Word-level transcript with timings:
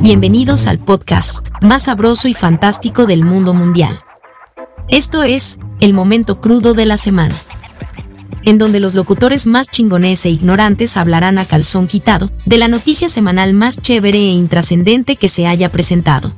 Bienvenidos 0.00 0.66
al 0.66 0.78
podcast 0.78 1.48
más 1.60 1.84
sabroso 1.84 2.28
y 2.28 2.34
fantástico 2.34 3.06
del 3.06 3.24
mundo 3.24 3.54
mundial. 3.54 4.00
Esto 4.88 5.22
es 5.22 5.58
el 5.80 5.92
momento 5.94 6.40
crudo 6.40 6.74
de 6.74 6.86
la 6.86 6.96
semana, 6.96 7.36
en 8.44 8.58
donde 8.58 8.80
los 8.80 8.94
locutores 8.94 9.46
más 9.46 9.68
chingones 9.68 10.24
e 10.24 10.30
ignorantes 10.30 10.96
hablarán 10.96 11.38
a 11.38 11.44
calzón 11.44 11.88
quitado 11.88 12.30
de 12.46 12.58
la 12.58 12.68
noticia 12.68 13.08
semanal 13.08 13.52
más 13.52 13.76
chévere 13.76 14.18
e 14.18 14.32
intrascendente 14.32 15.16
que 15.16 15.28
se 15.28 15.46
haya 15.46 15.68
presentado. 15.68 16.32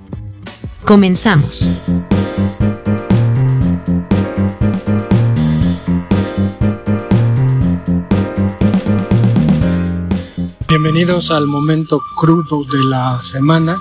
Comenzamos. 0.85 1.93
Bienvenidos 10.71 11.33
al 11.33 11.49
momento 11.49 12.01
crudo 12.15 12.63
de 12.63 12.85
la 12.85 13.21
semana. 13.23 13.77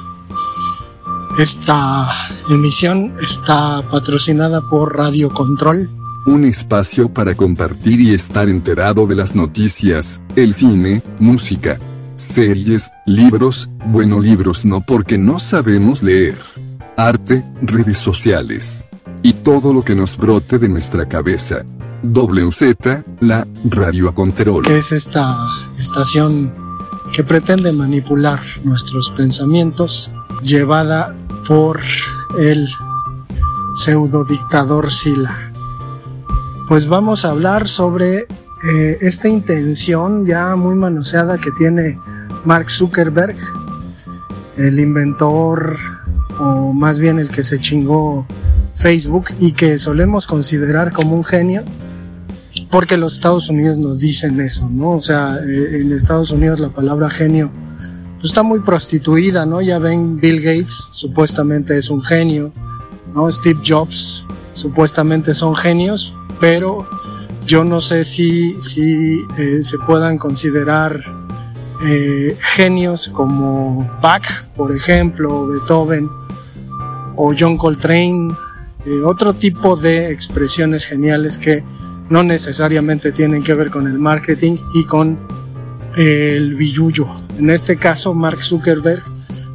Esta 1.38 2.10
emisión 2.50 3.16
está 3.22 3.84
patrocinada 3.92 4.60
por 4.62 4.98
Radio 4.98 5.30
Control. 5.30 5.88
Un 6.26 6.46
espacio 6.46 7.14
para 7.14 7.36
compartir 7.36 8.02
y 8.02 8.16
estar 8.16 8.50
enterado 8.50 9.06
de 9.06 9.14
las 9.14 9.36
noticias, 9.36 10.20
el 10.36 10.56
cine, 10.56 11.04
música, 11.20 11.78
series, 12.16 12.90
libros, 13.06 13.70
bueno 13.86 14.20
libros 14.20 14.66
no 14.66 14.82
porque 14.82 15.20
no 15.20 15.38
sabemos 15.38 16.02
leer, 16.02 16.40
arte, 16.98 17.46
redes 17.62 18.00
sociales 18.00 18.84
y 19.22 19.34
todo 19.34 19.74
lo 19.74 19.84
que 19.84 19.94
nos 19.94 20.18
brote 20.18 20.58
de 20.58 20.70
nuestra 20.70 21.06
cabeza. 21.06 21.64
WZ, 22.02 22.64
la 23.20 23.46
Radio 23.66 24.16
Control. 24.16 24.64
que 24.64 24.80
es 24.80 24.92
esta 24.92 25.38
estación 25.78 26.69
que 27.14 27.24
pretende 27.24 27.72
manipular 27.72 28.40
nuestros 28.64 29.10
pensamientos, 29.12 30.12
llevada 30.42 31.16
por 31.48 31.80
el 32.38 32.68
pseudo 33.76 34.24
dictador 34.26 34.92
Sila. 34.92 35.36
Pues 36.68 36.88
vamos 36.88 37.26
a 37.26 37.32
hablar 37.32 37.68
sobre 37.68 38.28
eh, 38.72 38.98
esta 39.02 39.28
intención 39.28 40.26
ya 40.26 40.56
muy 40.56 40.76
manoseada 40.76 41.38
que 41.38 41.52
tiene 41.52 41.98
Mark 42.46 42.70
Zuckerberg, 42.70 43.36
el 44.58 44.80
inventor 44.80 45.78
o 46.40 46.74
más 46.74 47.00
bien 47.00 47.20
el 47.20 47.30
que 47.30 47.44
se 47.44 47.60
chingó 47.60 48.26
Facebook 48.76 49.26
y 49.40 49.54
que 49.54 49.78
solemos 49.78 50.28
considerar 50.28 50.92
como 50.94 51.16
un 51.16 51.24
genio 51.24 51.64
porque 52.72 52.98
los 52.98 53.16
Estados 53.16 53.50
Unidos 53.50 53.80
nos 53.80 54.00
dicen 54.00 54.40
eso, 54.40 54.70
¿no? 54.70 54.92
O 54.92 55.02
sea, 55.02 55.38
eh, 55.38 55.82
en 55.82 55.92
Estados 55.92 56.32
Unidos 56.32 56.60
la 56.60 56.70
palabra 56.70 57.10
genio 57.10 57.52
pues, 58.20 58.26
está 58.26 58.44
muy 58.44 58.60
prostituida, 58.60 59.46
¿no? 59.46 59.62
Ya 59.62 59.80
ven, 59.80 60.18
Bill 60.18 60.42
Gates 60.42 60.90
supuestamente 60.92 61.78
es 61.78 61.90
un 61.90 62.04
genio, 62.04 62.52
¿no? 63.14 63.32
Steve 63.32 63.60
Jobs 63.66 64.26
supuestamente 64.54 65.34
son 65.34 65.56
genios, 65.56 66.14
pero 66.40 66.88
yo 67.46 67.64
no 67.64 67.82
sé 67.82 68.04
si, 68.04 68.54
si 68.62 69.26
eh, 69.38 69.64
se 69.64 69.78
puedan 69.80 70.18
considerar 70.18 71.02
eh, 71.86 72.38
genios 72.40 73.10
como 73.10 73.90
Bach, 74.02 74.48
por 74.56 74.76
ejemplo, 74.76 75.48
Beethoven 75.48 76.08
o 77.16 77.34
John 77.38 77.58
Coltrane, 77.58 78.32
otro 79.06 79.34
tipo 79.34 79.76
de 79.76 80.12
expresiones 80.12 80.86
geniales 80.86 81.38
que 81.38 81.64
no 82.10 82.24
necesariamente 82.24 83.12
tienen 83.12 83.44
que 83.44 83.54
ver 83.54 83.70
con 83.70 83.88
el 83.88 84.00
marketing 84.00 84.58
y 84.74 84.86
con 84.86 85.18
el 85.96 86.56
billuyo. 86.56 87.08
En 87.38 87.50
este 87.50 87.78
caso, 87.78 88.14
Mark 88.14 88.44
Zuckerberg, 88.44 89.04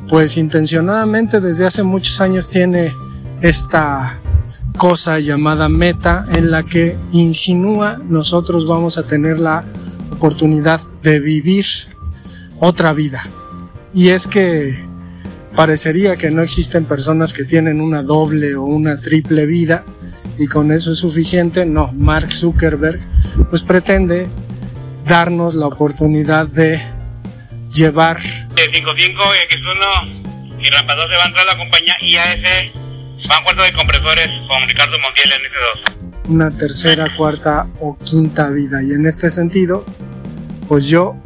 pues 0.08 0.36
intencionadamente 0.36 1.40
desde 1.40 1.66
hace 1.66 1.82
muchos 1.82 2.20
años 2.20 2.50
tiene 2.50 2.92
esta 3.40 4.20
cosa 4.76 5.18
llamada 5.18 5.68
meta 5.68 6.26
en 6.32 6.50
la 6.50 6.64
que 6.64 6.96
insinúa 7.12 7.98
nosotros 8.08 8.66
vamos 8.66 8.98
a 8.98 9.04
tener 9.04 9.38
la 9.38 9.64
oportunidad 10.10 10.80
de 11.02 11.20
vivir 11.20 11.64
otra 12.60 12.92
vida. 12.92 13.22
Y 13.92 14.08
es 14.08 14.26
que 14.26 14.74
parecería 15.54 16.16
que 16.16 16.30
no 16.30 16.42
existen 16.42 16.84
personas 16.84 17.32
que 17.32 17.44
tienen 17.44 17.80
una 17.80 18.02
doble 18.02 18.56
o 18.56 18.64
una 18.64 18.98
triple 18.98 19.46
vida 19.46 19.84
y 20.38 20.46
con 20.46 20.72
eso 20.72 20.92
es 20.92 20.98
suficiente. 20.98 21.66
No, 21.66 21.92
Mark 21.92 22.32
Zuckerberg 22.32 23.00
pues 23.48 23.62
pretende 23.62 24.28
darnos 25.06 25.54
la 25.54 25.66
oportunidad 25.66 26.46
de 26.46 26.80
llevar 27.72 28.20
de 28.20 28.70
55 28.70 29.22
X1 29.50 30.60
y 30.60 30.70
Rampa 30.70 30.94
2 30.94 31.10
se 31.10 31.16
va 31.16 31.24
a 31.24 31.26
entrar 31.26 31.48
a 31.48 31.52
la 31.52 31.58
compañía 31.58 31.96
IAS 32.00 32.40
van 33.28 33.42
cuarto 33.42 33.62
de 33.62 33.72
compresores 33.72 34.30
con 34.48 34.66
Ricardo 34.68 34.98
Montiel 35.00 35.32
en 35.32 35.44
ese 35.44 35.56
2 35.88 36.04
una 36.28 36.50
tercera, 36.50 37.14
cuarta 37.16 37.66
o 37.80 37.96
quinta 37.98 38.48
vida. 38.50 38.82
Y 38.82 38.92
en 38.92 39.06
este 39.06 39.30
sentido, 39.30 39.84
pues 40.68 40.86
yo 40.86 41.16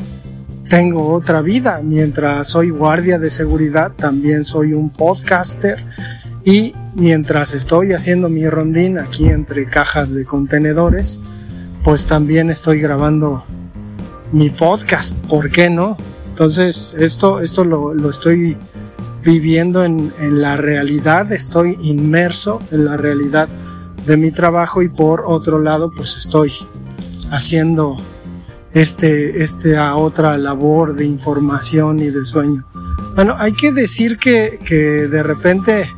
tengo 0.69 1.13
otra 1.13 1.41
vida. 1.41 1.81
Mientras 1.83 2.49
soy 2.49 2.71
guardia 2.71 3.19
de 3.19 3.31
seguridad, 3.31 3.93
también 3.93 4.45
soy 4.45 4.73
un 4.73 4.91
podcaster. 4.91 5.85
Y 6.45 6.75
mientras 6.95 7.55
estoy 7.55 7.93
haciendo 7.93 8.29
mi 8.29 8.49
rondín 8.49 8.99
aquí 8.99 9.29
entre 9.29 9.67
cajas 9.67 10.15
de 10.15 10.25
contenedores, 10.25 11.21
pues 11.85 12.07
también 12.07 12.51
estoy 12.51 12.81
grabando 12.81 13.45
mi 14.33 14.51
podcast. 14.51 15.17
¿Por 15.29 15.51
qué 15.51 15.71
no? 15.71 15.97
Entonces, 16.31 16.95
esto, 16.99 17.41
esto 17.41 17.65
lo, 17.65 17.95
lo 17.95 18.11
estoy 18.11 18.57
viviendo 19.23 19.85
en, 19.85 20.13
en 20.21 20.41
la 20.41 20.57
realidad, 20.57 21.33
estoy 21.33 21.77
inmerso 21.83 22.63
en 22.71 22.85
la 22.85 22.97
realidad 22.97 23.49
de 24.07 24.17
mi 24.17 24.31
trabajo 24.31 24.83
y 24.83 24.89
por 24.89 25.25
otro 25.27 25.59
lado 25.59 25.91
pues 25.91 26.17
estoy 26.17 26.53
haciendo 27.31 27.99
este, 28.73 29.43
esta 29.43 29.97
otra 29.97 30.39
labor 30.39 30.95
de 30.95 31.05
información 31.05 32.01
y 32.01 32.11
de 32.11 32.25
sueño. 32.25 32.65
Bueno, 33.15 33.35
hay 33.39 33.53
que 33.53 33.73
decir 33.73 34.19
que, 34.19 34.61
que 34.65 35.09
de 35.09 35.23
repente 35.23 35.91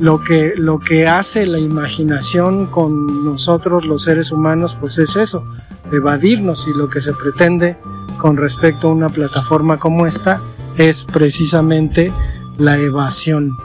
lo 0.00 0.20
que, 0.22 0.54
lo 0.56 0.78
que 0.78 1.08
hace 1.08 1.46
la 1.46 1.58
imaginación 1.58 2.66
con 2.66 3.24
nosotros 3.24 3.86
los 3.86 4.02
seres 4.04 4.30
humanos 4.30 4.76
pues 4.80 4.98
es 4.98 5.16
eso, 5.16 5.44
evadirnos. 5.92 6.68
Y 6.68 6.76
lo 6.76 6.88
que 6.88 7.00
se 7.00 7.12
pretende 7.12 7.76
con 8.18 8.36
respecto 8.36 8.88
a 8.88 8.92
una 8.92 9.08
plataforma 9.08 9.78
como 9.78 10.06
esta 10.06 10.40
es 10.76 11.04
precisamente 11.04 12.12
la 12.58 12.78
evasión, 12.78 13.56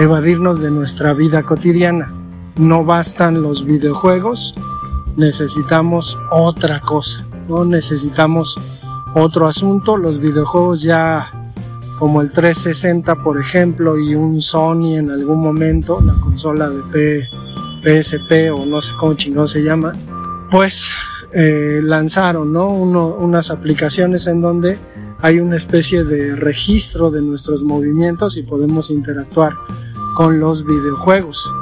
evadirnos 0.00 0.60
de 0.60 0.70
nuestra 0.70 1.12
vida 1.12 1.42
cotidiana. 1.42 2.12
No 2.56 2.84
bastan 2.84 3.42
los 3.42 3.64
videojuegos, 3.64 4.54
necesitamos 5.16 6.18
otra 6.30 6.80
cosa, 6.80 7.26
no 7.48 7.64
necesitamos 7.64 8.58
otro 9.14 9.46
asunto. 9.46 9.96
Los 9.96 10.18
videojuegos 10.18 10.82
ya 10.82 11.30
como 11.98 12.20
el 12.20 12.32
360 12.32 13.22
por 13.22 13.40
ejemplo 13.40 13.98
y 13.98 14.14
un 14.14 14.42
Sony 14.42 14.96
en 14.96 15.10
algún 15.10 15.42
momento, 15.42 16.00
la 16.00 16.14
consola 16.14 16.68
de 16.68 16.82
P, 16.92 17.28
PSP 17.82 18.52
o 18.56 18.66
no 18.66 18.80
sé 18.80 18.92
cómo 18.98 19.14
chingón 19.14 19.48
se 19.48 19.62
llama, 19.62 19.94
pues 20.50 20.84
eh, 21.32 21.80
lanzaron 21.82 22.52
¿no? 22.52 22.68
Uno, 22.70 23.08
unas 23.08 23.50
aplicaciones 23.50 24.26
en 24.26 24.40
donde 24.40 24.78
hay 25.20 25.40
una 25.40 25.56
especie 25.56 26.04
de 26.04 26.36
registro 26.36 27.10
de 27.10 27.22
nuestros 27.22 27.62
movimientos 27.62 28.36
y 28.36 28.42
podemos 28.42 28.90
interactuar 28.90 29.54
con 30.14 30.40
los 30.40 30.64
videojuegos. 30.64 31.52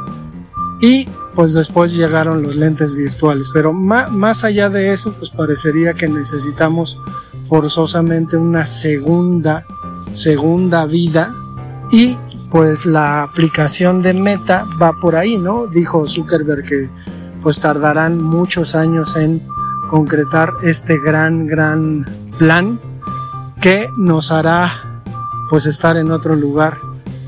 Y 0.80 1.08
pues 1.34 1.52
después 1.52 1.94
llegaron 1.94 2.42
los 2.42 2.56
lentes 2.56 2.94
virtuales. 2.94 3.50
Pero 3.52 3.72
más 3.72 4.44
allá 4.44 4.70
de 4.70 4.92
eso, 4.92 5.12
pues 5.12 5.30
parecería 5.30 5.92
que 5.92 6.08
necesitamos 6.08 6.98
forzosamente 7.44 8.36
una 8.36 8.66
segunda, 8.66 9.66
segunda 10.14 10.86
vida. 10.86 11.32
Y 11.92 12.16
pues 12.50 12.86
la 12.86 13.22
aplicación 13.24 14.00
de 14.00 14.14
Meta 14.14 14.64
va 14.80 14.92
por 15.00 15.16
ahí, 15.16 15.36
¿no? 15.36 15.66
Dijo 15.66 16.06
Zuckerberg 16.06 16.64
que 16.64 16.88
pues 17.42 17.60
tardarán 17.60 18.22
muchos 18.22 18.74
años 18.74 19.16
en 19.16 19.42
concretar 19.90 20.54
este 20.62 20.98
gran, 20.98 21.46
gran 21.46 22.06
plan 22.38 22.78
que 23.60 23.88
nos 23.96 24.30
hará 24.30 25.02
pues 25.50 25.66
estar 25.66 25.96
en 25.96 26.10
otro 26.10 26.34
lugar, 26.36 26.74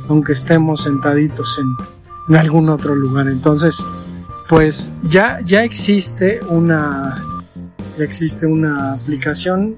aunque 0.09 0.33
estemos 0.33 0.83
sentaditos 0.83 1.59
en, 1.59 2.37
algún 2.37 2.69
otro 2.71 2.95
lugar. 2.95 3.29
Entonces, 3.29 3.77
pues 4.49 4.91
ya, 5.03 5.41
ya 5.45 5.63
existe 5.63 6.41
una 6.49 7.23
ya 7.97 8.05
existe 8.05 8.47
una 8.47 8.93
aplicación, 8.93 9.75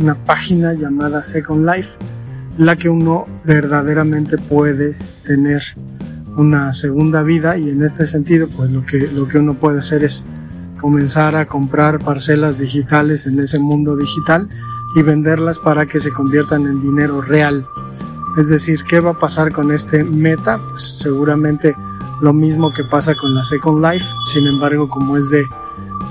una 0.00 0.14
página 0.24 0.72
llamada 0.72 1.22
Second 1.22 1.66
Life, 1.66 1.98
la 2.56 2.76
que 2.76 2.88
uno 2.88 3.24
verdaderamente 3.44 4.38
puede 4.38 4.96
tener 5.24 5.62
una 6.36 6.72
segunda 6.72 7.22
vida 7.22 7.56
y 7.56 7.70
en 7.70 7.82
este 7.82 8.06
sentido, 8.06 8.48
pues 8.56 8.72
lo 8.72 8.84
que, 8.86 9.10
lo 9.12 9.26
que 9.26 9.38
uno 9.38 9.54
puede 9.54 9.80
hacer 9.80 10.04
es 10.04 10.22
comenzar 10.80 11.34
a 11.34 11.46
comprar 11.46 11.98
parcelas 11.98 12.58
digitales 12.58 13.26
en 13.26 13.40
ese 13.40 13.58
mundo 13.58 13.96
digital 13.96 14.48
y 14.94 15.02
venderlas 15.02 15.58
para 15.58 15.86
que 15.86 15.98
se 15.98 16.12
conviertan 16.12 16.66
en 16.66 16.80
dinero 16.80 17.20
real. 17.20 17.66
Es 18.36 18.48
decir, 18.48 18.84
¿qué 18.88 19.00
va 19.00 19.10
a 19.10 19.18
pasar 19.18 19.52
con 19.52 19.72
este 19.72 20.04
meta? 20.04 20.60
Pues 20.68 21.00
seguramente 21.02 21.74
lo 22.20 22.32
mismo 22.32 22.72
que 22.72 22.84
pasa 22.84 23.14
con 23.16 23.34
la 23.34 23.42
Second 23.42 23.84
Life, 23.84 24.06
sin 24.32 24.46
embargo 24.46 24.88
como 24.88 25.16
es 25.16 25.30
de 25.30 25.44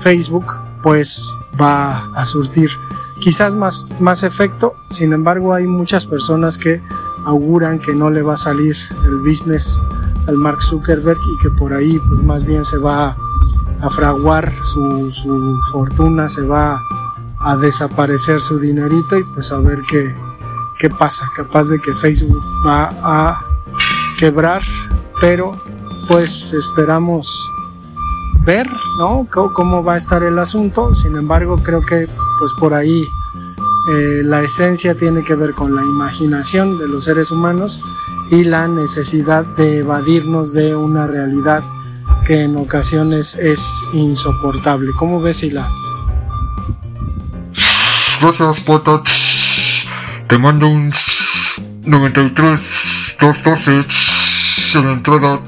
Facebook, 0.00 0.46
pues 0.82 1.22
va 1.60 2.04
a 2.14 2.24
surtir 2.26 2.70
quizás 3.20 3.54
más, 3.54 3.92
más 4.00 4.22
efecto, 4.22 4.74
sin 4.90 5.12
embargo 5.12 5.54
hay 5.54 5.66
muchas 5.66 6.06
personas 6.06 6.58
que 6.58 6.80
auguran 7.24 7.78
que 7.78 7.94
no 7.94 8.10
le 8.10 8.22
va 8.22 8.34
a 8.34 8.38
salir 8.38 8.76
el 9.04 9.16
business 9.16 9.80
al 10.26 10.36
Mark 10.36 10.62
Zuckerberg 10.62 11.18
y 11.18 11.38
que 11.42 11.50
por 11.50 11.72
ahí 11.72 11.98
pues 12.08 12.20
más 12.20 12.44
bien 12.44 12.64
se 12.64 12.78
va 12.78 13.14
a 13.80 13.90
fraguar 13.90 14.52
su, 14.62 15.10
su 15.12 15.60
fortuna, 15.72 16.28
se 16.28 16.42
va 16.42 16.80
a 17.40 17.56
desaparecer 17.56 18.40
su 18.40 18.58
dinerito 18.58 19.16
y 19.16 19.24
pues 19.24 19.52
a 19.52 19.58
ver 19.58 19.78
qué, 19.88 20.14
qué 20.78 20.90
pasa, 20.90 21.24
capaz 21.36 21.68
de 21.68 21.78
que 21.78 21.92
Facebook 21.94 22.42
va 22.66 22.92
a 23.02 23.40
quebrar, 24.18 24.62
pero 25.20 25.56
pues 26.08 26.52
esperamos 26.52 27.52
ver, 28.44 28.66
¿no? 28.98 29.26
cómo 29.30 29.84
va 29.84 29.94
a 29.94 29.96
estar 29.98 30.22
el 30.22 30.38
asunto. 30.38 30.94
Sin 30.94 31.16
embargo, 31.16 31.56
creo 31.62 31.80
que 31.82 32.08
pues 32.38 32.52
por 32.52 32.74
ahí 32.74 33.04
eh, 33.88 34.22
la 34.24 34.42
esencia 34.42 34.94
tiene 34.94 35.24
que 35.24 35.34
ver 35.34 35.52
con 35.52 35.74
la 35.74 35.82
imaginación 35.82 36.78
de 36.78 36.88
los 36.88 37.04
seres 37.04 37.30
humanos 37.30 37.80
y 38.30 38.44
la 38.44 38.68
necesidad 38.68 39.44
de 39.56 39.78
evadirnos 39.78 40.52
de 40.52 40.76
una 40.76 41.06
realidad 41.06 41.62
que 42.26 42.42
en 42.42 42.56
ocasiones 42.56 43.34
es 43.36 43.66
insoportable. 43.94 44.90
¿Cómo 44.98 45.20
ves, 45.20 45.42
Ila? 45.42 45.66
Gracias, 48.20 48.60
Pota. 48.60 49.02
Te 50.28 50.36
mando 50.36 50.68
un 50.68 50.92
93 51.86 53.16
212 53.18 54.78
en 54.78 54.84
la 54.84 54.92
entrada. 54.92 55.40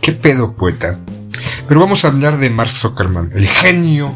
¿Qué 0.00 0.12
pedo, 0.12 0.56
poeta? 0.56 0.98
Pero 1.68 1.80
vamos 1.80 2.04
a 2.04 2.08
hablar 2.08 2.38
de 2.38 2.50
Mark 2.50 2.70
Zuckerman, 2.70 3.30
el 3.34 3.46
genio 3.46 4.12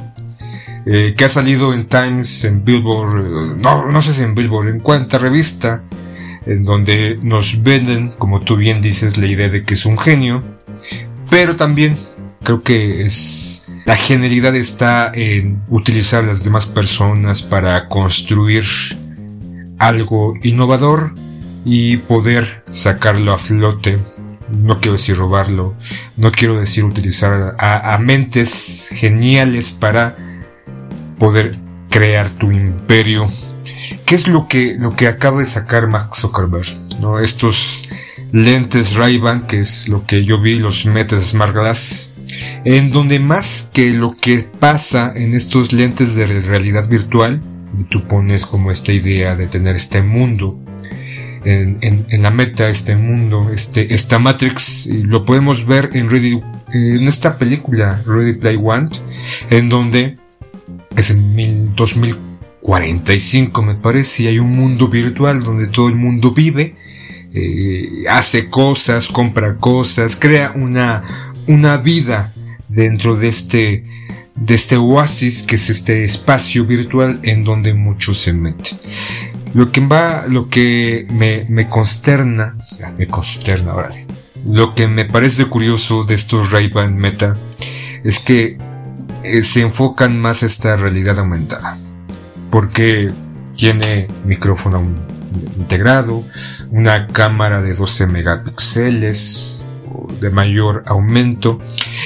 eh, 0.87 1.15
que 1.17 1.25
ha 1.25 1.29
salido 1.29 1.75
en 1.75 1.87
Times, 1.89 2.45
en 2.45 2.65
Billboard, 2.65 3.21
eh, 3.21 3.55
no, 3.59 3.87
no 3.87 4.03
sé 4.03 4.15
si 4.15 4.23
en 4.23 4.35
Billboard, 4.35 4.69
en 4.69 4.81
cuánta 4.81 5.19
revista, 5.19 5.85
en 6.47 6.65
donde 6.65 7.19
nos 7.23 7.63
venden, 7.63 8.11
como 8.19 8.41
tú 8.41 8.57
bien 8.57 8.81
dices, 8.81 9.19
la 9.19 9.27
idea 9.27 9.49
de 9.49 9.65
que 9.65 9.75
es 9.75 9.85
un 9.85 9.99
genio, 9.99 10.41
pero 11.31 11.55
también 11.55 11.97
creo 12.43 12.63
que 12.63 13.05
es 13.05 13.53
la 13.85 13.97
genialidad 13.97 14.55
está 14.55 15.11
en 15.13 15.63
utilizar 15.69 16.23
a 16.23 16.29
las 16.29 16.45
demás 16.45 16.67
personas 16.67 17.43
para 17.43 17.89
construir 17.89 18.65
algo 19.79 20.35
innovador 20.43 21.13
y 21.65 21.97
poder 21.97 22.63
sacarlo 22.71 23.33
a 23.33 23.39
flote. 23.39 23.99
No 24.53 24.79
quiero 24.79 24.93
decir 24.93 25.17
robarlo, 25.17 25.77
no 26.17 26.31
quiero 26.31 26.59
decir 26.59 26.85
utilizar 26.85 27.57
a, 27.59 27.99
mentes 27.99 28.91
geniales 28.93 29.73
para 29.73 30.15
poder 31.19 31.57
crear 31.89 32.31
tu 32.31 32.53
imperio. 32.53 33.29
¿Qué 34.05 34.15
es 34.15 34.29
lo 34.29 34.47
que, 34.49 34.77
lo 34.79 34.95
que 34.95 35.09
acaba 35.09 35.41
de 35.41 35.47
sacar 35.47 35.89
Max 35.89 36.19
Zuckerberg? 36.19 36.67
¿no? 37.01 37.19
Estos 37.19 37.89
lentes 38.33 38.95
Ray-Ban, 38.95 39.47
que 39.47 39.61
es 39.61 39.89
lo 39.89 40.07
que 40.07 40.25
yo 40.25 40.41
vi, 40.41 40.57
los 40.57 40.87
Meta 40.87 41.21
Smart 41.21 41.55
Glass, 41.55 42.13
en 42.65 42.91
donde 42.91 43.19
más 43.19 43.71
que 43.73 43.91
lo 43.91 44.15
que 44.15 44.39
pasa 44.39 45.13
en 45.15 45.35
estos 45.35 45.73
lentes 45.73 46.15
de 46.15 46.27
realidad 46.27 46.89
virtual, 46.89 47.41
tú 47.89 48.03
pones 48.05 48.47
como 48.47 48.71
esta 48.71 48.93
idea 48.93 49.37
de 49.37 49.47
tener 49.47 49.77
este 49.77 50.03
mundo 50.03 50.59
en, 51.45 52.23
la 52.23 52.31
meta, 52.31 52.69
este 52.69 52.97
mundo, 52.97 53.51
este, 53.53 53.95
esta 53.95 54.19
Matrix, 54.19 54.87
lo 54.87 55.25
podemos 55.25 55.67
ver 55.67 55.91
en, 55.95 56.09
en 56.73 57.09
esta 57.09 57.39
película, 57.39 58.01
Ready 58.07 58.35
Play 58.35 58.59
One, 58.63 58.91
en 59.51 59.69
donde 59.69 60.15
es 60.97 61.11
en 61.11 61.75
2045 61.75 63.63
me 63.63 63.75
parece, 63.75 64.25
y 64.25 64.27
hay 64.29 64.39
un 64.39 64.55
mundo 64.55 64.89
virtual 64.89 65.43
donde 65.43 65.69
todo 65.69 65.89
el 65.89 65.95
mundo 65.95 66.33
vive, 66.33 66.77
eh, 67.35 68.05
hace 68.11 68.51
cosas, 68.51 69.09
compra 69.09 69.57
cosas, 69.57 70.17
crea 70.17 70.53
una, 70.55 71.33
una 71.47 71.79
vida 71.79 72.31
dentro 72.69 73.17
de 73.17 73.29
este, 73.29 73.83
de 74.35 74.55
este 74.55 74.77
oasis 74.77 75.43
que 75.43 75.57
es 75.57 75.71
este 75.71 76.05
espacio 76.05 76.67
virtual 76.67 77.21
en 77.23 77.45
donde 77.45 77.75
muchos 77.75 78.19
se 78.19 78.33
meten. 78.33 78.79
Lo 79.55 79.71
que 79.71 79.81
va, 79.81 80.27
lo 80.29 80.49
que 80.49 81.07
me, 81.11 81.45
me 81.49 81.69
consterna, 81.69 82.57
me 82.97 83.07
consterna. 83.07 83.75
Lo 84.47 84.75
que 84.75 84.89
me 84.89 85.05
parece 85.05 85.45
curioso 85.45 86.05
de 86.05 86.15
estos 86.15 86.51
Ray-Ban 86.51 86.95
Meta 86.95 87.35
es 88.03 88.19
que 88.19 88.57
eh, 89.23 89.43
se 89.43 89.61
enfocan 89.61 90.21
más 90.21 90.43
a 90.43 90.47
esta 90.47 90.77
realidad 90.77 91.19
aumentada. 91.19 91.77
Porque 92.51 93.11
tiene 93.57 94.09
micrófono 94.25 94.83
integrado, 95.59 96.23
una 96.71 97.07
cámara 97.07 97.63
de 97.63 97.75
12 97.75 98.07
megapíxeles 98.07 99.63
de 100.21 100.31
mayor 100.31 100.83
aumento 100.87 101.59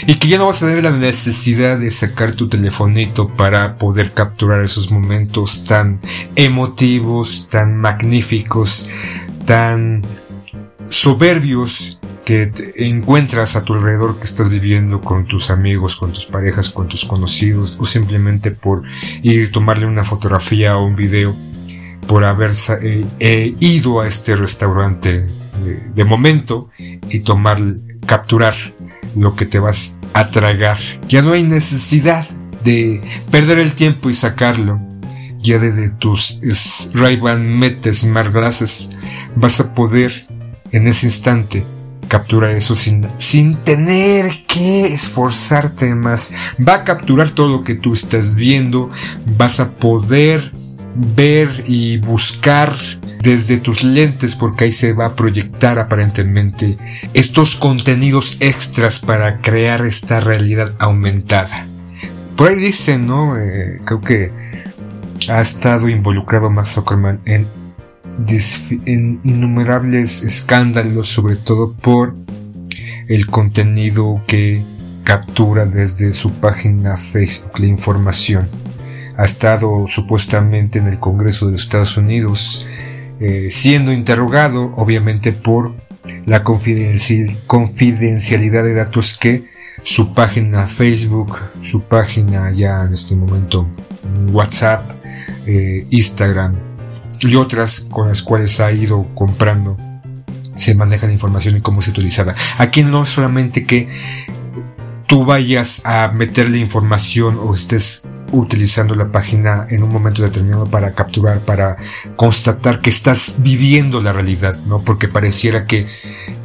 y 0.06 0.16
que 0.16 0.28
ya 0.28 0.38
no 0.38 0.46
vas 0.46 0.62
a 0.62 0.66
tener 0.66 0.82
la 0.82 0.90
necesidad 0.90 1.78
de 1.78 1.90
sacar 1.90 2.32
tu 2.32 2.48
telefonito 2.48 3.26
para 3.26 3.76
poder 3.76 4.12
capturar 4.12 4.64
esos 4.64 4.90
momentos 4.90 5.64
tan 5.64 6.00
emotivos, 6.34 7.48
tan 7.50 7.76
magníficos, 7.76 8.88
tan 9.46 10.02
soberbios 10.88 11.98
que 12.24 12.50
encuentras 12.74 13.54
a 13.54 13.64
tu 13.64 13.74
alrededor 13.74 14.18
que 14.18 14.24
estás 14.24 14.50
viviendo 14.50 15.00
con 15.00 15.26
tus 15.26 15.48
amigos, 15.48 15.94
con 15.94 16.12
tus 16.12 16.26
parejas, 16.26 16.70
con 16.70 16.88
tus 16.88 17.04
conocidos, 17.04 17.76
o 17.78 17.86
simplemente 17.86 18.50
por 18.50 18.82
ir 19.22 19.46
a 19.46 19.50
tomarle 19.52 19.86
una 19.86 20.02
fotografía 20.02 20.76
o 20.76 20.84
un 20.84 20.96
video, 20.96 21.32
por 22.08 22.24
haber 22.24 22.50
eh, 23.20 23.54
ido 23.60 24.00
a 24.00 24.08
este 24.08 24.34
restaurante 24.34 25.24
de, 25.64 26.04
momento 26.04 26.70
y 26.78 27.20
tomar, 27.20 27.60
capturar 28.06 28.54
lo 29.14 29.34
que 29.34 29.46
te 29.46 29.58
vas 29.58 29.96
a 30.14 30.30
tragar. 30.30 30.78
Ya 31.08 31.22
no 31.22 31.32
hay 31.32 31.42
necesidad 31.42 32.26
de 32.64 33.00
perder 33.30 33.58
el 33.58 33.72
tiempo 33.72 34.10
y 34.10 34.14
sacarlo. 34.14 34.76
Ya 35.40 35.58
desde 35.58 35.90
tus 35.90 36.40
Ray-Ban 36.94 37.58
Meta 37.58 37.90
vas 39.36 39.60
a 39.60 39.74
poder 39.74 40.26
en 40.72 40.88
ese 40.88 41.06
instante 41.06 41.64
capturar 42.08 42.52
eso 42.52 42.76
sin, 42.76 43.06
sin 43.18 43.56
tener 43.56 44.44
que 44.46 44.86
esforzarte 44.86 45.94
más. 45.94 46.32
Va 46.66 46.74
a 46.74 46.84
capturar 46.84 47.30
todo 47.30 47.48
lo 47.48 47.64
que 47.64 47.74
tú 47.74 47.92
estás 47.92 48.34
viendo. 48.34 48.90
Vas 49.36 49.60
a 49.60 49.70
poder 49.70 50.50
ver 51.14 51.64
y 51.66 51.98
buscar 51.98 52.76
desde 53.26 53.56
tus 53.56 53.82
lentes 53.82 54.36
porque 54.36 54.64
ahí 54.64 54.72
se 54.72 54.92
va 54.92 55.06
a 55.06 55.16
proyectar 55.16 55.80
aparentemente 55.80 56.76
estos 57.12 57.56
contenidos 57.56 58.36
extras 58.38 59.00
para 59.00 59.38
crear 59.38 59.84
esta 59.84 60.20
realidad 60.20 60.72
aumentada. 60.78 61.66
Por 62.36 62.50
ahí 62.50 62.56
dicen, 62.56 63.08
¿no? 63.08 63.36
Eh, 63.36 63.80
creo 63.84 64.00
que 64.00 64.30
ha 65.28 65.40
estado 65.40 65.88
involucrado 65.88 66.50
más 66.50 66.72
Zuckerman 66.72 67.20
en 67.24 67.48
en 68.86 69.20
innumerables 69.24 70.22
escándalos, 70.22 71.08
sobre 71.08 71.36
todo 71.36 71.74
por 71.74 72.14
el 73.08 73.26
contenido 73.26 74.22
que 74.26 74.62
captura 75.04 75.66
desde 75.66 76.12
su 76.14 76.32
página 76.32 76.96
Facebook 76.96 77.58
la 77.58 77.66
información. 77.66 78.48
Ha 79.18 79.24
estado 79.24 79.86
supuestamente 79.88 80.78
en 80.78 80.86
el 80.86 80.98
Congreso 80.98 81.46
de 81.46 81.52
los 81.52 81.62
Estados 81.62 81.96
Unidos 81.96 82.66
eh, 83.20 83.48
siendo 83.50 83.92
interrogado, 83.92 84.72
obviamente, 84.76 85.32
por 85.32 85.74
la 86.26 86.44
confidencialidad 86.44 88.64
de 88.64 88.74
datos 88.74 89.16
que 89.18 89.44
su 89.82 90.12
página 90.14 90.66
Facebook, 90.66 91.36
su 91.62 91.82
página 91.82 92.50
ya 92.50 92.82
en 92.82 92.92
este 92.92 93.16
momento 93.16 93.64
WhatsApp, 94.32 94.82
eh, 95.46 95.86
Instagram, 95.90 96.52
y 97.20 97.36
otras 97.36 97.86
con 97.90 98.08
las 98.08 98.22
cuales 98.22 98.60
ha 98.60 98.72
ido 98.72 99.06
comprando 99.14 99.76
se 100.54 100.74
maneja 100.74 101.06
la 101.06 101.12
información 101.12 101.56
y 101.56 101.60
cómo 101.60 101.80
es 101.80 101.88
utilizada. 101.88 102.34
Aquí 102.58 102.82
no 102.82 103.06
solamente 103.06 103.64
que 103.64 103.88
tú 105.06 105.24
vayas 105.24 105.82
a 105.84 106.12
meterle 106.14 106.58
información 106.58 107.38
o 107.40 107.54
estés 107.54 108.02
utilizando 108.32 108.94
la 108.94 109.12
página 109.12 109.66
en 109.70 109.82
un 109.82 109.90
momento 109.90 110.22
determinado 110.22 110.66
para 110.66 110.94
capturar, 110.94 111.40
para 111.40 111.76
constatar 112.16 112.80
que 112.80 112.90
estás 112.90 113.36
viviendo 113.38 114.02
la 114.02 114.12
realidad, 114.12 114.56
¿no? 114.66 114.82
Porque 114.82 115.08
pareciera 115.08 115.64
que 115.64 115.86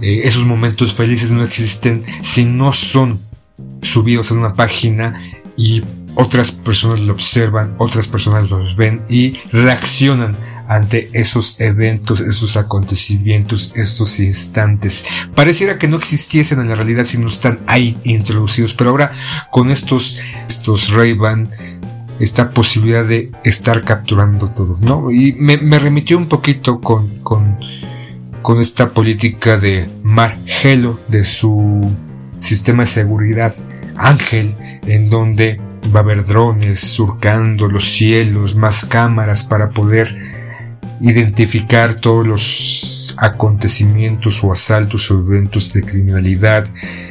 eh, 0.01 0.21
esos 0.23 0.45
momentos 0.45 0.93
felices 0.93 1.31
no 1.31 1.43
existen 1.43 2.03
si 2.21 2.45
no 2.45 2.71
son 2.73 3.19
subidos 3.81 4.31
en 4.31 4.37
una 4.37 4.55
página 4.55 5.19
y 5.57 5.81
otras 6.15 6.51
personas 6.51 6.99
lo 6.99 7.13
observan, 7.13 7.73
otras 7.77 8.07
personas 8.07 8.49
los 8.49 8.75
ven 8.75 9.03
y 9.09 9.37
reaccionan 9.51 10.35
ante 10.71 11.09
esos 11.11 11.59
eventos, 11.59 12.21
esos 12.21 12.55
acontecimientos, 12.55 13.73
estos 13.75 14.21
instantes. 14.21 15.05
Pareciera 15.35 15.77
que 15.77 15.89
no 15.89 15.97
existiesen 15.97 16.61
en 16.61 16.69
la 16.69 16.75
realidad 16.75 17.03
si 17.03 17.17
no 17.17 17.27
están 17.27 17.59
ahí 17.67 17.97
introducidos, 18.05 18.73
pero 18.73 18.91
ahora 18.91 19.11
con 19.51 19.69
estos, 19.69 20.17
estos 20.47 20.93
Ray-Ban, 20.93 21.49
esta 22.21 22.51
posibilidad 22.51 23.03
de 23.03 23.31
estar 23.43 23.81
capturando 23.81 24.47
todo, 24.47 24.77
¿no? 24.79 25.11
Y 25.11 25.33
me, 25.33 25.57
remitió 25.77 26.17
un 26.17 26.27
poquito 26.27 26.79
con, 26.79 27.19
con, 27.19 27.57
con 28.41 28.61
esta 28.61 28.91
política 28.91 29.57
de 29.57 29.89
Margelo, 30.03 30.97
de 31.09 31.25
su 31.25 31.93
sistema 32.39 32.83
de 32.83 32.87
seguridad 32.87 33.53
Ángel, 33.97 34.55
en 34.87 35.09
donde 35.09 35.57
va 35.93 35.99
a 35.99 36.03
haber 36.03 36.25
drones 36.25 36.79
surcando 36.79 37.67
los 37.67 37.91
cielos, 37.91 38.55
más 38.55 38.85
cámaras 38.85 39.43
para 39.43 39.67
poder 39.67 40.40
identificar 41.01 41.95
todos 41.95 42.27
los 42.27 43.15
acontecimientos 43.17 44.43
o 44.43 44.51
asaltos 44.51 45.09
o 45.11 45.19
eventos 45.19 45.73
de 45.73 45.81
criminalidad, 45.81 46.67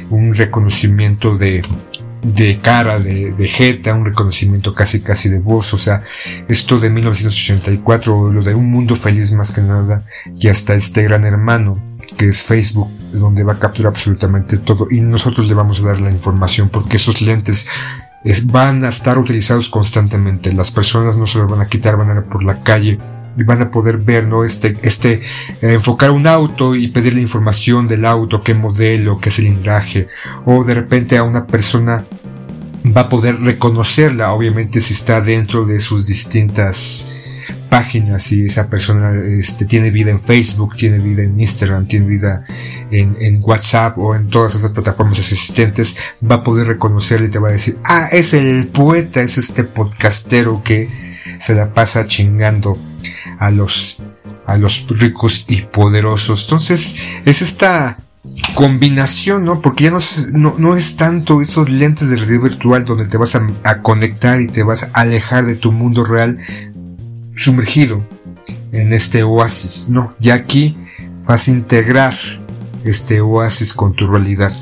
un 0.09 0.33
reconocimiento 0.33 1.37
de, 1.37 1.61
de 2.21 2.59
cara, 2.59 2.99
de, 2.99 3.31
de 3.31 3.47
jeta, 3.47 3.93
un 3.93 4.05
reconocimiento 4.05 4.73
casi 4.73 5.01
casi 5.01 5.29
de 5.29 5.39
voz, 5.39 5.73
o 5.73 5.77
sea, 5.77 6.01
esto 6.47 6.79
de 6.79 6.89
1984, 6.89 8.31
lo 8.31 8.43
de 8.43 8.53
un 8.53 8.69
mundo 8.69 8.95
feliz 8.95 9.31
más 9.31 9.51
que 9.51 9.61
nada, 9.61 10.01
y 10.37 10.47
hasta 10.47 10.73
este 10.73 11.03
gran 11.03 11.23
hermano 11.23 11.73
que 12.17 12.27
es 12.27 12.43
Facebook, 12.43 12.89
donde 13.13 13.43
va 13.43 13.53
a 13.53 13.59
capturar 13.59 13.93
absolutamente 13.93 14.57
todo. 14.57 14.85
Y 14.91 14.99
nosotros 15.01 15.47
le 15.47 15.53
vamos 15.53 15.79
a 15.79 15.87
dar 15.87 15.99
la 15.99 16.11
información 16.11 16.69
porque 16.69 16.97
esos 16.97 17.21
lentes 17.21 17.67
van 18.43 18.83
a 18.85 18.89
estar 18.89 19.17
utilizados 19.17 19.69
constantemente, 19.69 20.53
las 20.53 20.71
personas 20.71 21.17
no 21.17 21.25
se 21.25 21.39
los 21.39 21.49
van 21.49 21.61
a 21.61 21.67
quitar, 21.67 21.97
van 21.97 22.11
a 22.11 22.15
ir 22.19 22.23
por 22.23 22.43
la 22.43 22.61
calle 22.61 22.99
van 23.37 23.61
a 23.61 23.71
poder 23.71 23.97
ver, 23.97 24.27
¿no? 24.27 24.43
Este, 24.43 24.73
este, 24.83 25.13
eh, 25.61 25.73
enfocar 25.73 26.11
un 26.11 26.27
auto 26.27 26.75
y 26.75 26.87
pedirle 26.87 27.21
información 27.21 27.87
del 27.87 28.05
auto, 28.05 28.43
qué 28.43 28.53
modelo, 28.53 29.19
qué 29.19 29.31
cilindraje, 29.31 30.07
o 30.45 30.63
de 30.63 30.73
repente 30.73 31.17
a 31.17 31.23
una 31.23 31.47
persona 31.47 32.05
va 32.85 33.01
a 33.01 33.09
poder 33.09 33.39
reconocerla, 33.39 34.33
obviamente 34.33 34.81
si 34.81 34.93
está 34.93 35.21
dentro 35.21 35.65
de 35.65 35.79
sus 35.79 36.07
distintas 36.07 37.11
páginas, 37.69 38.23
si 38.23 38.45
esa 38.45 38.69
persona 38.69 39.13
este, 39.13 39.65
tiene 39.65 39.91
vida 39.91 40.11
en 40.11 40.19
Facebook, 40.19 40.75
tiene 40.75 40.99
vida 40.99 41.23
en 41.23 41.39
Instagram, 41.39 41.85
tiene 41.85 42.05
vida 42.05 42.45
en, 42.91 43.15
en, 43.21 43.39
WhatsApp 43.41 43.97
o 43.97 44.13
en 44.13 44.27
todas 44.27 44.55
esas 44.55 44.73
plataformas 44.73 45.19
existentes, 45.19 45.95
va 46.29 46.35
a 46.35 46.43
poder 46.43 46.67
reconocerle 46.67 47.27
y 47.27 47.29
te 47.29 47.39
va 47.39 47.47
a 47.47 47.53
decir, 47.53 47.77
ah, 47.85 48.09
es 48.11 48.33
el 48.33 48.67
poeta, 48.67 49.21
es 49.21 49.37
este 49.37 49.63
podcastero 49.63 50.61
que 50.63 50.89
se 51.39 51.55
la 51.55 51.71
pasa 51.71 52.07
chingando 52.07 52.77
a 53.41 53.49
los, 53.49 53.97
a 54.45 54.55
los 54.55 54.87
ricos 54.87 55.45
y 55.47 55.63
poderosos. 55.63 56.43
Entonces, 56.43 56.95
es 57.25 57.41
esta 57.41 57.97
combinación, 58.53 59.43
¿no? 59.45 59.61
Porque 59.61 59.85
ya 59.85 59.91
no 59.91 59.97
es, 59.97 60.33
no, 60.33 60.75
es 60.75 60.95
tanto 60.95 61.41
esos 61.41 61.67
lentes 61.67 62.11
de 62.11 62.17
realidad 62.17 62.43
virtual 62.43 62.85
donde 62.85 63.05
te 63.05 63.17
vas 63.17 63.35
a, 63.35 63.47
a, 63.63 63.81
conectar 63.81 64.41
y 64.41 64.47
te 64.47 64.61
vas 64.61 64.83
a 64.83 64.91
alejar 64.93 65.47
de 65.47 65.55
tu 65.55 65.71
mundo 65.71 66.05
real 66.05 66.37
sumergido 67.35 67.99
en 68.71 68.93
este 68.93 69.23
oasis, 69.23 69.89
no, 69.89 70.13
ya 70.19 70.35
aquí 70.35 70.77
vas 71.25 71.47
a 71.47 71.51
integrar 71.51 72.15
este 72.85 73.21
oasis 73.21 73.73
con 73.73 73.93
tu 73.95 74.05
realidad. 74.05 74.53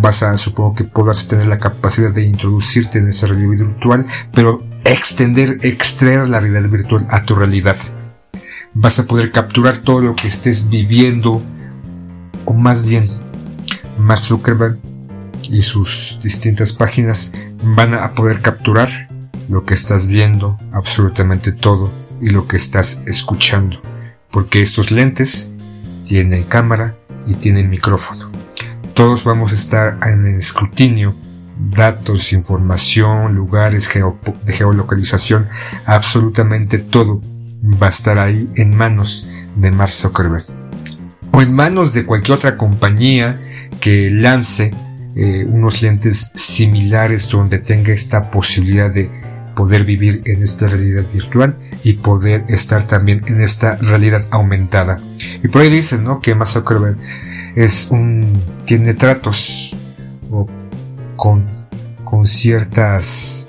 Vas 0.00 0.24
a, 0.24 0.36
supongo 0.36 0.74
que 0.74 0.84
podrás 0.84 1.28
tener 1.28 1.46
la 1.46 1.58
capacidad 1.58 2.10
de 2.10 2.24
introducirte 2.24 2.98
en 2.98 3.08
esa 3.08 3.28
realidad 3.28 3.66
virtual, 3.66 4.04
pero 4.34 4.58
extender, 4.84 5.58
extraer 5.62 6.28
la 6.28 6.40
realidad 6.40 6.68
virtual 6.68 7.06
a 7.08 7.24
tu 7.24 7.36
realidad 7.36 7.76
vas 8.78 8.98
a 8.98 9.06
poder 9.06 9.32
capturar 9.32 9.78
todo 9.78 10.00
lo 10.00 10.14
que 10.14 10.28
estés 10.28 10.68
viviendo, 10.68 11.42
o 12.44 12.52
más 12.52 12.84
bien, 12.84 13.10
Mark 13.98 14.20
Zuckerberg 14.20 14.78
y 15.50 15.62
sus 15.62 16.18
distintas 16.22 16.74
páginas 16.74 17.32
van 17.74 17.94
a 17.94 18.14
poder 18.14 18.42
capturar 18.42 19.08
lo 19.48 19.64
que 19.64 19.72
estás 19.72 20.08
viendo, 20.08 20.58
absolutamente 20.72 21.52
todo, 21.52 21.90
y 22.20 22.28
lo 22.30 22.46
que 22.46 22.56
estás 22.56 23.00
escuchando, 23.06 23.80
porque 24.30 24.60
estos 24.60 24.90
lentes 24.90 25.50
tienen 26.04 26.44
cámara 26.44 26.96
y 27.26 27.34
tienen 27.34 27.70
micrófono. 27.70 28.30
Todos 28.92 29.24
vamos 29.24 29.52
a 29.52 29.54
estar 29.54 29.98
en 30.02 30.26
el 30.26 30.38
escrutinio, 30.38 31.14
datos, 31.70 32.34
información, 32.34 33.34
lugares 33.34 33.88
geolocalización, 33.88 35.46
absolutamente 35.86 36.78
todo 36.78 37.22
va 37.82 37.86
a 37.86 37.90
estar 37.90 38.18
ahí 38.18 38.46
en 38.56 38.76
manos 38.76 39.28
de 39.56 39.70
Mark 39.70 39.92
Zuckerberg 39.92 40.44
o 41.32 41.42
en 41.42 41.52
manos 41.52 41.92
de 41.92 42.04
cualquier 42.04 42.38
otra 42.38 42.56
compañía 42.56 43.38
que 43.80 44.10
lance 44.10 44.72
eh, 45.16 45.44
unos 45.48 45.82
lentes 45.82 46.30
similares 46.34 47.28
donde 47.28 47.58
tenga 47.58 47.92
esta 47.92 48.30
posibilidad 48.30 48.90
de 48.90 49.10
poder 49.54 49.84
vivir 49.84 50.22
en 50.26 50.42
esta 50.42 50.68
realidad 50.68 51.04
virtual 51.12 51.56
y 51.82 51.94
poder 51.94 52.44
estar 52.48 52.86
también 52.86 53.22
en 53.26 53.40
esta 53.40 53.76
realidad 53.76 54.26
aumentada. 54.30 54.96
Y 55.42 55.48
por 55.48 55.62
ahí 55.62 55.70
dicen, 55.70 56.04
¿no? 56.04 56.20
Que 56.20 56.34
Mark 56.34 56.50
Zuckerberg 56.50 56.96
es 57.54 57.88
un 57.90 58.40
tiene 58.64 58.94
tratos 58.94 59.74
con 61.16 61.44
con 62.04 62.26
ciertas 62.26 63.46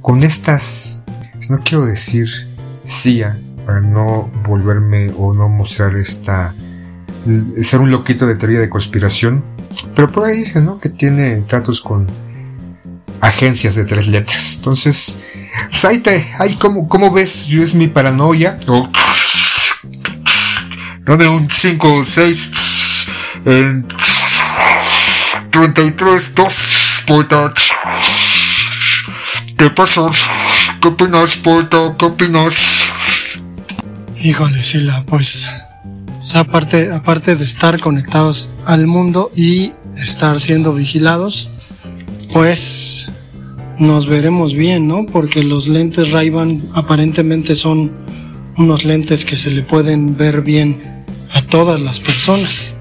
con 0.00 0.22
estas 0.22 1.02
no 1.48 1.58
quiero 1.58 1.86
decir 1.86 2.51
Para 3.66 3.80
no 3.80 4.30
volverme 4.44 5.10
o 5.16 5.32
no 5.32 5.48
mostrar 5.48 5.96
esta 5.96 6.54
ser 7.62 7.80
un 7.80 7.90
loquito 7.90 8.26
de 8.26 8.36
teoría 8.36 8.60
de 8.60 8.68
conspiración. 8.68 9.44
Pero 9.94 10.10
por 10.10 10.26
ahí 10.26 10.38
dice 10.38 10.60
no 10.60 10.78
que 10.78 10.88
tiene 10.88 11.42
tratos 11.42 11.80
con 11.80 12.06
agencias 13.20 13.74
de 13.76 13.84
tres 13.84 14.08
letras. 14.08 14.56
Entonces 14.56 15.18
pues 15.70 15.84
ahí 15.84 15.98
te 15.98 16.26
como, 16.58 16.88
como 16.88 17.10
ves 17.12 17.46
yo 17.46 17.62
es 17.62 17.74
mi 17.74 17.88
paranoia. 17.88 18.58
O 18.68 18.88
dame 21.00 21.28
un 21.28 21.50
5 21.50 21.94
o 21.94 22.04
6 22.04 22.50
en 23.44 23.86
33 25.50 26.34
2 26.34 26.54
poeta. 27.06 27.52
¿qué 29.56 29.70
pasa? 29.70 30.06
¿qué 30.80 30.88
opinas 30.88 31.36
poeta? 31.36 31.94
¿qué 31.98 32.06
opinas? 32.06 32.81
Híjole, 34.24 34.62
Sila, 34.62 35.04
pues, 35.04 35.48
pues, 36.18 36.36
aparte, 36.36 36.92
aparte 36.92 37.34
de 37.34 37.44
estar 37.44 37.80
conectados 37.80 38.50
al 38.66 38.86
mundo 38.86 39.32
y 39.34 39.72
estar 39.96 40.38
siendo 40.38 40.72
vigilados, 40.72 41.50
pues 42.32 43.08
nos 43.80 44.06
veremos 44.06 44.54
bien, 44.54 44.86
¿no? 44.86 45.06
Porque 45.06 45.42
los 45.42 45.66
lentes 45.66 46.12
Ray-Ban 46.12 46.60
aparentemente 46.72 47.56
son 47.56 47.92
unos 48.58 48.84
lentes 48.84 49.24
que 49.24 49.36
se 49.36 49.50
le 49.50 49.62
pueden 49.62 50.16
ver 50.16 50.42
bien 50.42 51.04
a 51.32 51.42
todas 51.42 51.80
las 51.80 51.98
personas. 51.98 52.74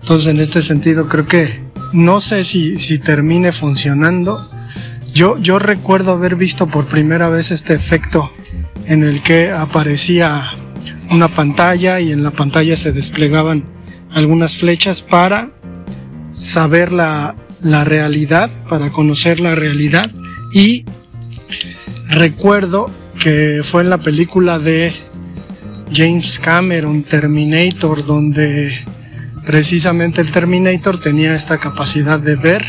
Entonces, 0.00 0.26
en 0.26 0.40
este 0.40 0.60
sentido, 0.60 1.06
creo 1.06 1.26
que 1.26 1.70
no 1.92 2.20
sé 2.20 2.42
si, 2.42 2.80
si 2.80 2.98
termine 2.98 3.52
funcionando. 3.52 4.50
Yo, 5.14 5.38
yo 5.38 5.60
recuerdo 5.60 6.14
haber 6.14 6.34
visto 6.34 6.66
por 6.66 6.86
primera 6.86 7.30
vez 7.30 7.52
este 7.52 7.74
efecto 7.74 8.32
en 8.86 9.04
el 9.04 9.22
que 9.22 9.52
aparecía 9.52 10.59
una 11.10 11.28
pantalla 11.28 12.00
y 12.00 12.12
en 12.12 12.22
la 12.22 12.30
pantalla 12.30 12.76
se 12.76 12.92
desplegaban 12.92 13.64
algunas 14.12 14.56
flechas 14.56 15.02
para 15.02 15.50
saber 16.32 16.92
la, 16.92 17.34
la 17.60 17.84
realidad, 17.84 18.50
para 18.68 18.90
conocer 18.90 19.40
la 19.40 19.54
realidad. 19.54 20.10
Y 20.52 20.84
recuerdo 22.08 22.90
que 23.18 23.62
fue 23.64 23.82
en 23.82 23.90
la 23.90 23.98
película 23.98 24.58
de 24.58 24.92
James 25.92 26.38
Cameron, 26.38 27.02
Terminator, 27.02 28.04
donde 28.04 28.72
precisamente 29.44 30.20
el 30.20 30.30
Terminator 30.30 31.00
tenía 31.00 31.34
esta 31.34 31.58
capacidad 31.58 32.20
de 32.20 32.36
ver 32.36 32.64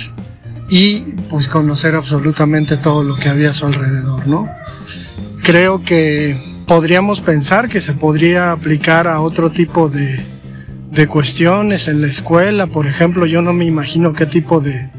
y 0.70 1.02
pues 1.30 1.48
conocer 1.48 1.96
absolutamente 1.96 2.78
todo 2.78 3.04
lo 3.04 3.16
que 3.16 3.30
había 3.30 3.52
a 3.52 3.54
su 3.54 3.66
alrededor, 3.66 4.26
¿no? 4.26 4.50
Creo 5.44 5.84
que 5.84 6.38
podríamos 6.68 7.22
pensar 7.22 7.70
que 7.70 7.82
se 7.82 7.94
podría 7.94 8.52
aplicar 8.52 9.08
a 9.08 9.22
otro 9.22 9.52
tipo 9.52 9.90
de, 9.90 10.20
de 10.92 11.08
cuestiones 11.08 11.88
en 11.88 12.02
la 12.02 12.08
escuela. 12.08 12.68
Por 12.68 12.88
ejemplo, 12.88 13.26
yo 13.26 13.42
no 13.42 13.54
me 13.54 13.66
imagino 13.66 14.14
qué 14.14 14.26
tipo 14.26 14.60
de, 14.60 14.90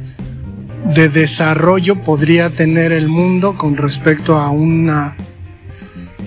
de 0.94 1.08
desarrollo 1.08 2.02
podría 2.02 2.50
tener 2.50 2.92
el 2.92 3.08
mundo 3.08 3.54
con 3.54 3.76
respecto 3.76 4.36
a 4.36 4.50
una 4.50 5.16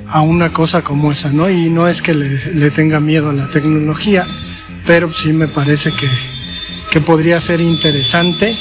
a 0.08 0.22
una 0.22 0.52
cosa 0.52 0.84
como 0.84 1.12
esa, 1.12 1.32
¿no? 1.32 1.50
Y 1.50 1.70
no 1.70 1.88
es 1.88 2.02
que 2.02 2.14
le, 2.14 2.72
tenga 2.72 3.00
miedo 3.00 3.32
a 3.32 3.34
la 3.34 3.50
tecnología, 3.50 4.28
pero 4.86 5.12
sí 5.12 5.34
me 5.34 5.48
parece 5.48 5.92
que, 5.92 6.08
que 6.92 7.02
podría 7.02 7.40
ser 7.40 7.60
interesante, 7.60 8.56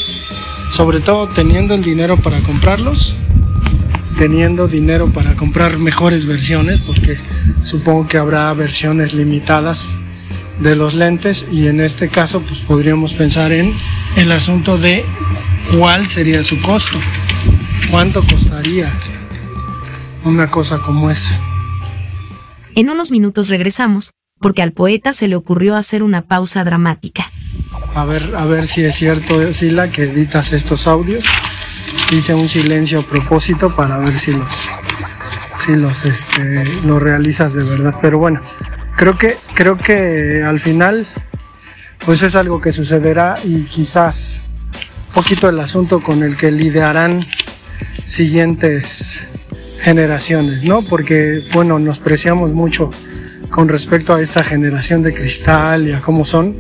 sobre 0.71 1.01
todo 1.01 1.29
teniendo 1.29 1.75
el 1.75 1.83
dinero 1.83 2.21
para 2.23 2.41
comprarlos, 2.41 3.17
teniendo 4.17 4.69
dinero 4.69 5.13
para 5.13 5.35
comprar 5.35 5.79
mejores 5.79 6.27
versiones, 6.27 6.81
porque 6.81 7.19
supongo 7.63 8.09
que 8.09 8.19
habrá 8.19 8.53
versiones 8.55 9.15
limitadas 9.15 9.97
de 10.61 10.77
los 10.77 10.95
lentes 10.95 11.47
y 11.51 11.67
en 11.67 11.81
este 11.81 12.09
caso 12.09 12.41
pues 12.41 12.61
podríamos 12.61 13.13
pensar 13.13 13.53
en 13.53 13.75
el 14.17 14.31
asunto 14.33 14.79
de 14.79 15.05
cuál 15.77 16.07
sería 16.07 16.45
su 16.45 16.61
costo, 16.61 16.99
cuánto 17.91 18.25
costaría 18.27 18.93
una 20.25 20.51
cosa 20.51 20.79
como 20.79 21.11
esa. 21.11 21.29
En 22.75 22.91
unos 22.91 23.11
minutos 23.11 23.49
regresamos, 23.49 24.13
porque 24.41 24.63
al 24.63 24.73
poeta 24.73 25.13
se 25.13 25.29
le 25.29 25.37
ocurrió 25.37 25.77
hacer 25.77 26.03
una 26.03 26.23
pausa 26.23 26.65
dramática. 26.65 27.31
A 27.95 28.05
ver, 28.05 28.35
a 28.37 28.45
ver 28.47 28.67
si 28.67 28.83
es 28.83 28.97
cierto, 28.97 29.53
Sila, 29.53 29.91
que 29.91 30.05
editas 30.05 30.53
estos 30.53 30.87
audios. 30.87 31.25
Hice 32.13 32.35
un 32.35 32.49
silencio 32.49 33.01
a 33.01 33.03
propósito 33.03 33.75
para 33.75 33.99
ver 33.99 34.19
si 34.19 34.33
los, 34.33 34.71
si 35.57 35.75
los, 35.75 36.05
este, 36.05 36.65
lo 36.85 36.99
realizas 36.99 37.55
de 37.55 37.65
verdad. 37.65 37.97
Pero 38.01 38.19
bueno, 38.19 38.41
creo 38.97 39.19
que, 39.19 39.37
creo 39.55 39.77
que 39.77 40.43
al 40.43 40.61
final, 40.61 41.07
pues 42.05 42.23
es 42.23 42.35
algo 42.35 42.61
que 42.61 42.73
sucederá 42.73 43.39
y 43.43 43.65
quizás 43.65 44.41
poquito 45.13 45.49
el 45.49 45.61
asunto 45.61 46.03
con 46.03 46.23
el 46.23 46.37
que 46.37 46.51
lidiarán 46.51 47.25
siguientes 48.05 49.21
generaciones, 49.81 50.65
¿no? 50.65 50.83
Porque, 50.83 51.45
bueno, 51.53 51.79
nos 51.79 51.99
preciamos 51.99 52.53
mucho 52.53 52.91
con 53.51 53.69
respecto 53.69 54.15
a 54.15 54.21
esta 54.21 54.43
generación 54.43 55.03
de 55.03 55.15
cristal 55.15 55.89
y 55.89 55.93
a 55.93 56.01
cómo 56.01 56.25
son. 56.25 56.57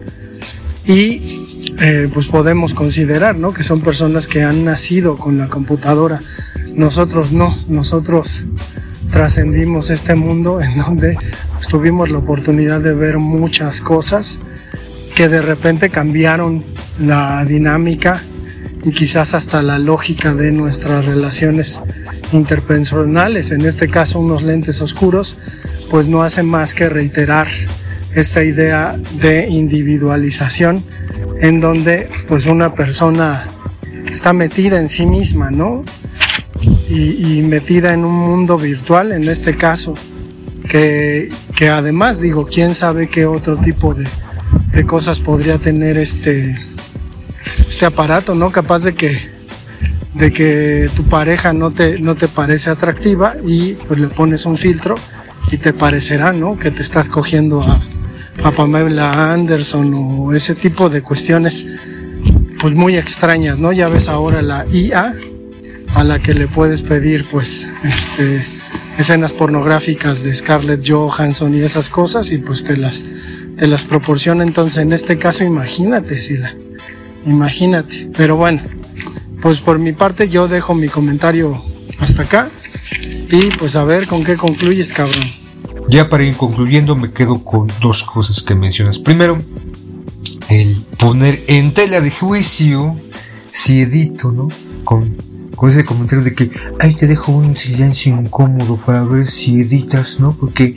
Y 0.87 1.44
eh, 1.81 2.09
pues 2.13 2.27
podemos 2.27 2.75
considerar, 2.75 3.37
¿no? 3.37 3.53
Que 3.53 3.65
son 3.65 3.81
personas 3.81 4.27
que 4.27 4.43
han 4.43 4.65
nacido 4.65 5.17
con 5.17 5.39
la 5.39 5.49
computadora. 5.49 6.21
Nosotros 6.75 7.33
no, 7.33 7.57
nosotros 7.69 8.45
trascendimos 9.11 9.91
este 9.91 10.15
mundo 10.15 10.61
en 10.61 10.77
donde 10.79 11.17
pues, 11.53 11.69
tuvimos 11.69 12.11
la 12.11 12.19
oportunidad 12.19 12.81
de 12.81 12.95
ver 12.95 13.19
muchas 13.19 13.81
cosas 13.81 14.41
que 15.15 15.29
de 15.29 15.41
repente 15.41 15.91
cambiaron 15.91 16.65
la 17.01 17.45
dinámica 17.45 18.23
y 18.85 18.93
quizás 18.93 19.35
hasta 19.35 19.63
la 19.63 19.79
lógica 19.79 20.35
de 20.35 20.53
nuestras 20.53 21.07
relaciones 21.07 21.81
interpersonales, 22.33 23.51
en 23.53 23.63
este 23.63 23.89
caso 23.89 24.19
unos 24.21 24.43
lentes 24.43 24.83
oscuros, 24.83 25.39
pues 25.91 26.07
no 26.07 26.23
hace 26.23 26.43
más 26.43 26.75
que 26.75 26.89
reiterar 26.89 27.47
esta 28.15 28.45
idea 28.45 28.97
de 29.21 29.49
individualización 29.49 30.83
en 31.45 31.61
donde 31.61 32.09
pues 32.27 32.47
una 32.47 32.75
persona 32.75 33.47
está 34.09 34.33
metida 34.33 34.81
en 34.81 34.89
sí 34.89 35.05
misma, 35.05 35.51
¿no? 35.51 35.85
Y, 36.89 37.43
metida 37.43 37.93
en 37.93 38.05
un 38.05 38.15
mundo 38.15 38.57
virtual, 38.57 39.13
en 39.13 39.29
este 39.29 39.57
caso, 39.57 39.95
que, 40.69 41.29
que, 41.55 41.69
además 41.69 42.21
digo, 42.21 42.47
quién 42.47 42.75
sabe 42.75 43.09
qué 43.09 43.27
otro 43.27 43.59
tipo 43.59 43.95
de, 43.95 44.07
de 44.73 44.87
cosas 44.87 45.19
podría 45.19 45.59
tener 45.59 45.99
este, 45.99 46.59
este 47.69 47.85
aparato, 47.85 48.35
¿no? 48.35 48.51
Capaz 48.51 48.83
de 48.83 48.95
que 48.95 49.35
de 50.15 50.33
que 50.33 50.89
tu 50.95 51.03
pareja 51.03 51.53
no 51.53 51.73
te, 51.73 51.99
no 51.99 52.15
te 52.15 52.29
parece 52.29 52.71
atractiva 52.71 53.35
y 53.45 53.73
pues 53.73 53.99
le 53.99 54.07
pones 54.07 54.47
un 54.47 54.57
filtro 54.57 54.95
y 55.51 55.59
te 55.59 55.73
parecerá, 55.73 56.33
¿no? 56.33 56.57
Que 56.57 56.71
te 56.71 56.83
estás 56.83 57.09
cogiendo 57.09 57.63
a, 57.63 57.83
a 58.43 58.51
Pamela 58.53 59.33
Anderson 59.33 59.93
o 59.95 60.33
ese 60.33 60.55
tipo 60.55 60.89
de 60.89 61.03
cuestiones 61.03 61.67
pues 62.61 62.75
muy 62.75 62.97
extrañas, 62.97 63.59
¿no? 63.59 63.73
Ya 63.73 63.89
ves 63.89 64.09
ahora 64.09 64.43
la 64.43 64.67
IA 64.73 65.15
a 65.95 66.05
la 66.05 66.19
que 66.19 66.35
le 66.35 66.47
puedes 66.47 66.83
pedir 66.83 67.25
pues 67.25 67.69
este 67.85 68.47
escenas 68.99 69.33
pornográficas 69.33 70.23
de 70.23 70.35
Scarlett 70.35 70.89
Johansson 70.89 71.55
y 71.55 71.61
esas 71.61 71.89
cosas 71.89 72.31
y 72.31 72.39
pues 72.39 72.65
te 72.65 72.77
las 72.77 73.05
te 73.57 73.67
las 73.67 73.85
proporciona 73.85 74.45
entonces 74.45 74.79
en 74.79 74.93
este 74.93 75.19
caso 75.19 75.43
imagínate 75.43 76.21
Sila 76.21 76.55
imagínate 77.27 78.09
pero 78.17 78.37
bueno 78.37 78.63
pues 79.43 79.61
por 79.61 79.79
mi 79.79 79.93
parte 79.93 80.29
yo 80.29 80.47
dejo 80.49 80.75
mi 80.75 80.89
comentario 80.89 81.61
hasta 81.99 82.23
acá 82.23 82.51
y 83.31 83.51
pues 83.59 83.77
a 83.77 83.85
ver 83.85 84.07
con 84.07 84.25
qué 84.25 84.37
concluyes, 84.37 84.93
cabrón. 84.93 85.44
Ya 85.89 86.09
para 86.09 86.25
ir 86.25 86.37
concluyendo 86.37 86.97
me 86.97 87.13
quedo 87.13 87.43
con 87.45 87.69
dos 87.81 88.03
cosas 88.03 88.43
que 88.43 88.55
mencionas. 88.55 88.99
Primero, 88.99 89.39
el 90.49 90.81
poner 90.99 91.43
en 91.47 91.73
tela 91.73 92.01
de 92.01 92.11
juicio 92.11 92.97
si 93.53 93.81
edito, 93.81 94.33
¿no? 94.33 94.49
Con, 94.85 95.17
con 95.55 95.69
ese 95.69 95.85
comentario 95.85 96.25
de 96.25 96.35
que, 96.35 96.51
ahí 96.81 96.95
te 96.95 97.07
dejo 97.07 97.33
un 97.33 97.57
silencio 97.57 98.15
incómodo 98.15 98.77
para 98.77 99.05
ver 99.05 99.27
si 99.27 99.61
editas, 99.61 100.21
¿no? 100.21 100.33
Porque 100.33 100.75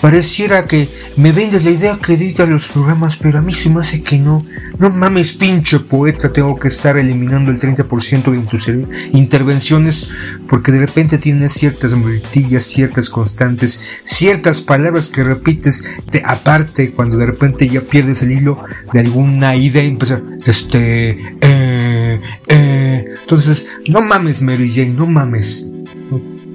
Pareciera 0.00 0.66
que 0.66 0.88
me 1.16 1.32
vendes 1.32 1.64
la 1.64 1.70
idea 1.70 1.98
que 1.98 2.14
edita 2.14 2.46
los 2.46 2.68
programas, 2.68 3.16
pero 3.16 3.38
a 3.38 3.42
mí 3.42 3.52
se 3.52 3.68
me 3.68 3.80
hace 3.80 4.02
que 4.02 4.18
no. 4.18 4.44
No 4.78 4.90
mames, 4.90 5.32
pinche 5.32 5.80
poeta, 5.80 6.32
tengo 6.32 6.56
que 6.58 6.68
estar 6.68 6.96
eliminando 6.96 7.50
el 7.50 7.58
30% 7.58 8.30
de 8.30 8.46
tus 8.46 8.70
intervenciones 9.12 10.10
porque 10.48 10.70
de 10.70 10.78
repente 10.78 11.18
tienes 11.18 11.52
ciertas 11.52 11.94
muletillas, 11.94 12.64
ciertas 12.64 13.10
constantes, 13.10 13.82
ciertas 14.04 14.60
palabras 14.60 15.08
que 15.08 15.24
repites, 15.24 15.84
de, 16.12 16.22
aparte 16.24 16.92
cuando 16.92 17.16
de 17.16 17.26
repente 17.26 17.68
ya 17.68 17.80
pierdes 17.80 18.22
el 18.22 18.32
hilo 18.32 18.62
de 18.92 19.00
alguna 19.00 19.56
idea 19.56 19.82
y 19.82 19.88
empezar, 19.88 20.22
este, 20.46 21.18
eh, 21.40 22.20
eh. 22.46 23.04
Entonces, 23.20 23.68
no 23.88 24.00
mames, 24.00 24.40
Mary 24.42 24.72
Jane, 24.74 24.94
no 24.94 25.06
mames. 25.06 25.70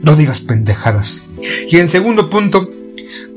no 0.02 0.16
digas 0.16 0.42
pendejadas. 0.42 1.28
Y 1.70 1.78
en 1.78 1.88
segundo 1.88 2.30
punto, 2.30 2.70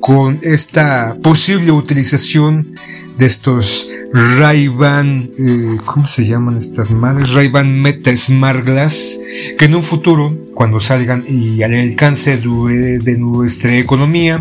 con 0.06 0.38
esta 0.42 1.16
posible 1.20 1.72
utilización 1.72 2.76
de 3.18 3.26
estos 3.26 3.88
Ray-Ban, 4.12 5.30
eh, 5.36 5.76
¿cómo 5.84 6.06
se 6.06 6.24
llaman 6.24 6.58
estas 6.58 6.92
madres? 6.92 7.32
Ray-Ban 7.32 7.82
Meta 7.82 8.12
que 8.14 9.64
en 9.64 9.74
un 9.74 9.82
futuro, 9.82 10.38
cuando 10.54 10.78
salgan 10.78 11.24
y 11.26 11.60
al 11.64 11.74
alcance 11.74 12.36
de, 12.36 13.16
nuestra 13.18 13.76
economía, 13.76 14.40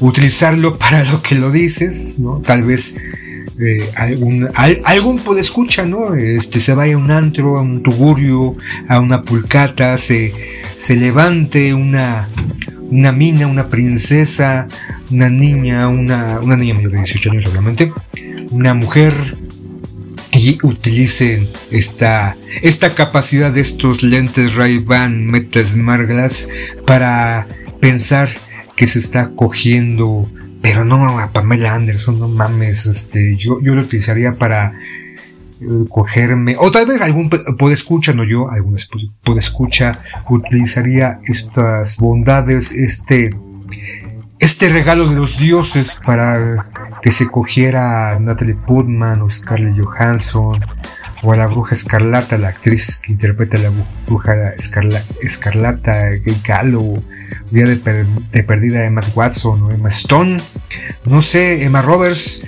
utilizarlo 0.00 0.76
para 0.78 1.04
lo 1.04 1.22
que 1.22 1.36
lo 1.36 1.52
dices, 1.52 2.18
¿no? 2.18 2.42
Tal 2.44 2.64
vez 2.64 2.96
eh, 3.60 3.88
algún, 3.94 4.48
algún 4.56 5.20
puede 5.20 5.42
escuchar, 5.42 5.86
¿no? 5.86 6.16
Este, 6.16 6.58
se 6.58 6.74
vaya 6.74 6.96
a 6.96 6.98
un 6.98 7.12
antro, 7.12 7.58
a 7.58 7.62
un 7.62 7.80
tugurio, 7.80 8.56
a 8.88 8.98
una 8.98 9.22
pulcata, 9.22 9.96
se, 9.98 10.32
se 10.74 10.96
levante 10.96 11.72
una, 11.74 12.28
una 12.90 13.12
mina, 13.12 13.46
una 13.46 13.68
princesa, 13.68 14.68
una 15.10 15.28
niña, 15.28 15.88
una, 15.88 16.40
una 16.40 16.56
niña 16.56 16.76
de 16.76 16.88
18 16.88 17.30
años 17.30 17.46
obviamente, 17.46 17.92
una 18.50 18.74
mujer 18.74 19.14
y 20.32 20.58
utilicen 20.62 21.48
esta, 21.70 22.36
esta 22.62 22.94
capacidad 22.94 23.52
de 23.52 23.60
estos 23.60 24.02
lentes 24.02 24.54
Ray-Ban 24.54 25.26
Meta 25.26 25.62
Smart 25.62 26.08
Glass 26.08 26.48
para 26.86 27.46
pensar 27.80 28.28
que 28.74 28.86
se 28.86 28.98
está 28.98 29.30
cogiendo, 29.30 30.28
pero 30.60 30.84
no 30.84 31.18
a 31.18 31.32
Pamela 31.32 31.74
Anderson, 31.74 32.18
no 32.18 32.28
mames, 32.28 32.86
este, 32.86 33.36
yo, 33.36 33.60
yo 33.62 33.74
lo 33.74 33.82
utilizaría 33.82 34.34
para 34.34 34.74
cogerme, 35.88 36.56
o 36.58 36.70
tal 36.70 36.86
vez 36.86 37.00
algún 37.00 37.30
puede 37.30 37.74
escucha, 37.74 38.12
no 38.12 38.24
yo, 38.24 38.50
algún 38.50 38.76
puede 39.22 39.40
escucha, 39.40 39.92
utilizaría 40.28 41.20
estas 41.24 41.96
bondades, 41.96 42.72
este, 42.72 43.30
este 44.38 44.68
regalo 44.68 45.08
de 45.08 45.16
los 45.16 45.38
dioses 45.38 45.98
para 46.04 46.66
que 47.02 47.10
se 47.10 47.30
cogiera 47.30 48.18
Natalie 48.18 48.54
Portman 48.54 49.22
o 49.22 49.30
Scarlett 49.30 49.82
Johansson 49.82 50.60
o 51.22 51.32
a 51.32 51.36
la 51.36 51.46
bruja 51.46 51.74
escarlata, 51.74 52.36
la 52.36 52.48
actriz 52.48 53.00
que 53.02 53.12
interpreta 53.12 53.56
a 53.56 53.60
la 53.60 53.72
bruja 54.06 54.52
escarlata, 55.22 56.10
Gay 56.10 56.40
Gallo, 56.46 57.02
día 57.50 57.64
de, 57.64 58.06
de, 58.32 58.42
perdida 58.44 58.84
Emma 58.84 59.00
Watson 59.14 59.62
o 59.62 59.70
Emma 59.70 59.88
Stone, 59.88 60.36
no 61.06 61.22
sé, 61.22 61.64
Emma 61.64 61.80
Roberts, 61.80 62.42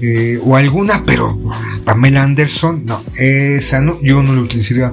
eh, 0.00 0.40
o 0.42 0.56
alguna, 0.56 1.02
pero 1.04 1.38
Pamela 1.84 2.22
Anderson, 2.22 2.84
no, 2.86 3.02
esa 3.16 3.80
no, 3.80 4.00
yo 4.02 4.22
no 4.22 4.34
lo 4.34 4.42
utilizaría 4.42 4.90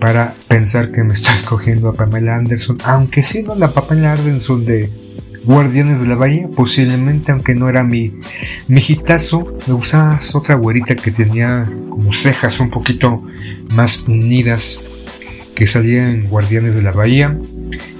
para 0.00 0.34
pensar 0.48 0.92
que 0.92 1.02
me 1.02 1.14
estoy 1.14 1.36
cogiendo 1.48 1.88
a 1.88 1.94
Pamela 1.94 2.36
Anderson, 2.36 2.78
aunque 2.84 3.22
sí, 3.22 3.42
no, 3.42 3.54
la 3.54 3.72
Pamela 3.72 4.12
Anderson 4.12 4.64
de 4.64 4.90
Guardianes 5.44 6.00
de 6.00 6.08
la 6.08 6.16
Bahía, 6.16 6.48
posiblemente, 6.54 7.30
aunque 7.30 7.54
no 7.54 7.68
era 7.68 7.82
mi, 7.82 8.14
mi 8.68 8.82
me 9.66 9.72
gustaba 9.74 10.18
otra 10.34 10.54
güerita 10.54 10.96
que 10.96 11.10
tenía 11.10 11.70
como 11.90 12.12
cejas 12.12 12.60
un 12.60 12.70
poquito 12.70 13.22
más 13.74 14.04
unidas, 14.08 14.80
que 15.54 15.66
salía 15.66 16.10
en 16.10 16.28
Guardianes 16.28 16.76
de 16.76 16.82
la 16.82 16.92
Bahía, 16.92 17.38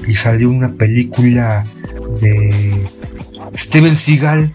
y 0.07 0.15
salió 0.15 0.51
una 0.51 0.73
película 0.73 1.67
de 2.21 2.87
Steven 3.55 3.97
Seagal 3.97 4.53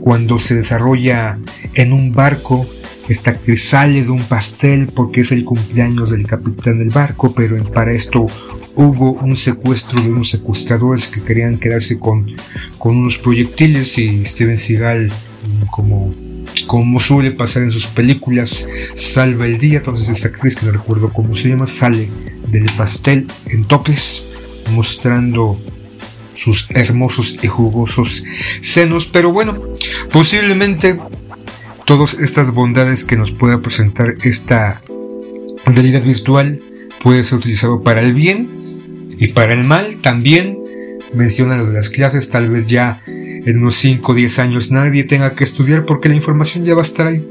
cuando 0.00 0.38
se 0.38 0.54
desarrolla 0.54 1.38
en 1.74 1.92
un 1.92 2.12
barco 2.12 2.66
esta 3.10 3.32
actriz 3.32 3.64
sale 3.64 4.04
de 4.04 4.10
un 4.10 4.22
pastel 4.22 4.86
porque 4.94 5.22
es 5.22 5.32
el 5.32 5.44
cumpleaños 5.44 6.10
del 6.10 6.26
capitán 6.26 6.78
del 6.78 6.90
barco, 6.90 7.34
pero 7.34 7.60
para 7.72 7.92
esto 7.92 8.26
hubo 8.76 9.14
un 9.14 9.34
secuestro 9.34 10.00
de 10.00 10.10
unos 10.12 10.30
secuestradores 10.30 11.08
que 11.08 11.20
querían 11.20 11.58
quedarse 11.58 11.98
con, 11.98 12.36
con 12.78 12.96
unos 12.96 13.18
proyectiles 13.18 13.98
y 13.98 14.24
Steven 14.24 14.56
Seagal 14.56 15.10
como 15.72 16.12
como 16.66 17.00
suele 17.00 17.32
pasar 17.32 17.64
en 17.64 17.72
sus 17.72 17.88
películas, 17.88 18.68
salva 18.94 19.46
el 19.46 19.58
día. 19.58 19.78
Entonces 19.78 20.08
esta 20.08 20.28
actriz, 20.28 20.54
que 20.54 20.66
no 20.66 20.72
recuerdo 20.72 21.12
cómo 21.12 21.34
se 21.34 21.48
llama, 21.48 21.66
sale 21.66 22.08
del 22.46 22.66
pastel 22.76 23.26
en 23.46 23.64
toples, 23.64 24.26
mostrando 24.70 25.58
sus 26.40 26.70
hermosos 26.70 27.38
y 27.42 27.48
jugosos 27.48 28.24
senos. 28.62 29.06
Pero 29.06 29.30
bueno, 29.30 29.58
posiblemente 30.10 30.98
todas 31.84 32.14
estas 32.14 32.54
bondades 32.54 33.04
que 33.04 33.16
nos 33.16 33.30
pueda 33.30 33.60
presentar 33.60 34.14
esta 34.22 34.82
realidad 35.66 36.02
virtual 36.02 36.60
puede 37.02 37.24
ser 37.24 37.38
utilizado 37.38 37.82
para 37.82 38.00
el 38.00 38.14
bien 38.14 38.48
y 39.18 39.28
para 39.28 39.52
el 39.52 39.64
mal 39.64 39.98
también. 40.00 40.58
Menciona 41.12 41.58
lo 41.58 41.66
de 41.66 41.74
las 41.74 41.90
clases, 41.90 42.30
tal 42.30 42.50
vez 42.50 42.68
ya 42.68 43.02
en 43.06 43.58
unos 43.58 43.74
5 43.76 44.12
o 44.12 44.14
10 44.14 44.38
años 44.38 44.70
nadie 44.70 45.04
tenga 45.04 45.34
que 45.34 45.44
estudiar 45.44 45.84
porque 45.84 46.08
la 46.08 46.14
información 46.14 46.64
ya 46.64 46.74
va 46.74 46.80
a 46.80 46.84
estar 46.84 47.06
ahí. 47.08 47.26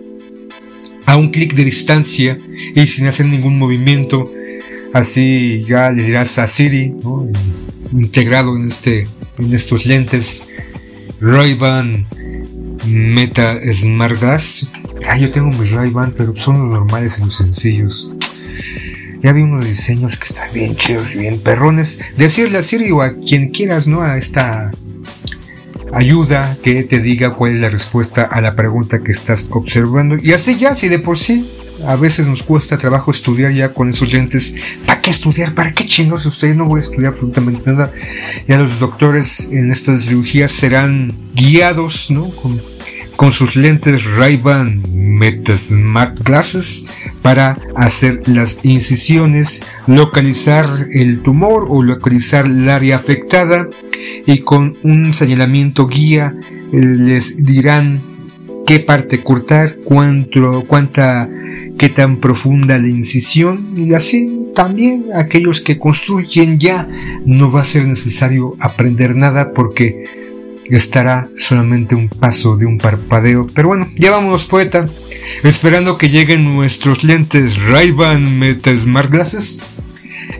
A 1.06 1.16
un 1.16 1.30
clic 1.30 1.56
de 1.56 1.64
distancia 1.64 2.38
y 2.76 2.86
sin 2.86 3.08
hacer 3.08 3.26
ningún 3.26 3.58
movimiento. 3.58 4.32
Así 4.94 5.64
ya 5.68 5.92
le 5.92 6.04
dirás 6.04 6.38
a 6.40 6.48
Siri, 6.48 6.96
integrado 7.92 8.56
en, 8.56 8.68
este, 8.68 9.04
en 9.38 9.54
estos 9.54 9.86
lentes 9.86 10.50
Ray-Ban 11.22 12.08
Meta 12.86 13.60
Smart 13.72 14.20
Glass. 14.20 14.70
Ah, 15.08 15.18
yo 15.18 15.32
tengo 15.32 15.50
mis 15.50 15.72
Ray-Ban, 15.72 16.14
pero 16.18 16.36
son 16.38 16.60
los 16.60 16.72
normales 16.72 17.20
y 17.20 17.26
los 17.26 17.36
sencillos. 17.36 18.14
Ya 19.22 19.34
vi 19.34 19.42
unos 19.42 19.66
diseños 19.66 20.18
que 20.18 20.26
están 20.26 20.52
bien 20.54 20.76
chidos 20.76 21.14
y 21.14 21.20
bien 21.20 21.40
perrones. 21.40 22.00
Decirle 22.18 22.60
a 22.60 22.62
Siri 22.62 22.92
o 22.92 23.02
a 23.02 23.16
quien 23.16 23.50
quieras, 23.50 23.86
¿no? 23.88 24.02
A 24.02 24.18
esta 24.18 24.72
ayuda 25.94 26.58
que 26.64 26.84
te 26.84 27.00
diga 27.00 27.36
cuál 27.36 27.56
es 27.56 27.60
la 27.60 27.70
respuesta 27.70 28.24
a 28.24 28.42
la 28.42 28.56
pregunta 28.56 29.04
que 29.04 29.12
estás 29.12 29.48
observando. 29.50 30.16
Y 30.22 30.32
así 30.32 30.58
ya, 30.58 30.74
si 30.74 30.88
de 30.88 31.00
por 31.00 31.18
sí 31.18 31.50
a 31.86 31.96
veces 31.96 32.28
nos 32.28 32.44
cuesta 32.44 32.78
trabajo 32.78 33.12
estudiar 33.12 33.52
ya 33.52 33.74
con 33.74 33.90
esos 33.90 34.12
lentes. 34.12 34.56
¿Para 34.86 35.02
qué 35.02 35.12
estudiar? 35.12 35.54
¿Para 35.54 35.74
qué 35.74 35.86
chingos? 35.86 36.26
Ustedes 36.26 36.56
no 36.56 36.66
voy 36.66 36.80
a 36.80 36.84
estudiar 36.84 37.14
absolutamente 37.14 37.72
nada. 37.72 37.92
Ya 38.48 38.58
los 38.58 38.80
doctores 38.80 39.52
en 39.52 39.72
estas 39.72 40.04
cirugías 40.06 40.52
serán 40.52 41.14
guiados, 41.34 42.12
¿no? 42.12 42.30
Con, 43.16 43.32
sus 43.32 43.58
lentes 43.58 44.06
Ray-Ban 44.06 44.82
Smart 45.58 46.18
Glasses 46.24 46.88
para 47.22 47.58
hacer 47.76 48.22
las 48.30 48.64
incisiones, 48.64 49.66
localizar 49.88 50.88
el 50.94 51.22
tumor 51.22 51.68
o 51.68 51.84
localizar 51.84 52.46
el 52.46 52.70
área 52.70 52.96
afectada 52.96 53.68
y 54.26 54.40
con 54.40 54.78
un 54.84 55.14
señalamiento 55.14 55.88
guía 55.88 56.34
eh, 56.72 56.78
les 56.78 57.44
dirán 57.44 58.02
qué 58.70 58.80
parte 58.80 59.24
cortar, 59.24 59.78
cuánto, 59.84 60.64
cuánta, 60.68 61.28
qué 61.80 61.88
tan 61.88 62.18
profunda 62.18 62.78
la 62.78 62.90
incisión 62.90 63.74
y 63.78 63.94
así 63.94 64.52
también 64.54 65.06
aquellos 65.16 65.62
que 65.62 65.80
construyen 65.80 66.60
ya 66.60 66.88
no 67.26 67.52
va 67.52 67.62
a 67.62 67.66
ser 67.66 67.88
necesario 67.88 68.56
aprender 68.60 69.16
nada 69.16 69.54
porque 69.54 70.04
estará 70.66 71.30
solamente 71.38 71.96
un 71.96 72.10
paso 72.10 72.58
de 72.58 72.66
un 72.66 72.78
parpadeo. 72.78 73.48
Pero 73.56 73.70
bueno, 73.70 73.88
ya 73.96 74.12
vámonos 74.12 74.44
poeta, 74.44 74.88
esperando 75.42 75.98
que 75.98 76.10
lleguen 76.10 76.54
nuestros 76.54 77.06
lentes 77.06 77.58
Ray-Ban 77.58 78.38
Meta 78.38 78.76
Smart 78.76 79.10
Glasses 79.10 79.64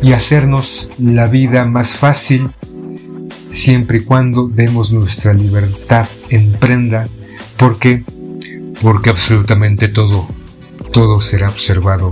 y 0.02 0.12
hacernos 0.12 0.90
la 1.00 1.28
vida 1.28 1.64
más 1.64 1.96
fácil 1.96 2.50
siempre 3.50 4.00
y 4.00 4.02
cuando 4.02 4.50
demos 4.50 4.92
nuestra 4.92 5.34
libertad 5.34 6.06
en 6.30 6.52
prenda, 6.52 7.08
porque 7.56 8.04
porque 8.82 9.10
absolutamente 9.10 9.88
todo 9.88 10.28
todo 10.92 11.22
será 11.22 11.50
observado, 11.50 12.12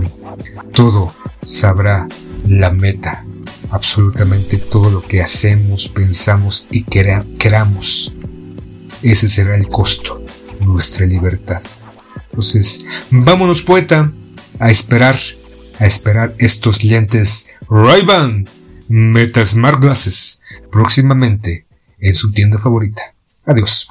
todo 0.72 1.08
sabrá 1.42 2.06
la 2.48 2.70
meta, 2.70 3.24
absolutamente 3.70 4.58
todo 4.58 4.90
lo 4.90 5.02
que 5.02 5.20
hacemos, 5.20 5.88
pensamos 5.88 6.68
y 6.70 6.84
queramos. 6.84 8.14
Ese 9.02 9.28
será 9.28 9.56
el 9.56 9.68
costo, 9.68 10.24
nuestra 10.64 11.06
libertad. 11.06 11.62
Entonces, 12.30 12.84
vámonos 13.10 13.62
poeta 13.62 14.12
a 14.58 14.70
esperar, 14.70 15.18
a 15.78 15.86
esperar 15.86 16.34
estos 16.38 16.84
lentes 16.84 17.50
Ray-Ban 17.68 18.48
Meta 18.88 19.44
Smart 19.44 19.80
Glasses 19.80 20.40
próximamente 20.70 21.66
en 21.98 22.14
su 22.14 22.32
tienda 22.32 22.58
favorita. 22.58 23.14
Adiós. 23.44 23.88